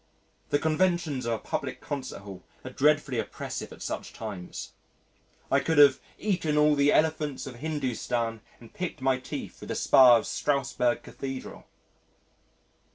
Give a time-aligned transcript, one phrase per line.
[0.49, 4.71] The conventions of a public concert hall are dreadfully oppressive at such times.
[5.51, 9.75] I could have eaten "all the elephants of Hindustan and picked my teeth with the
[9.75, 11.67] spire of Strassburg Cathedral."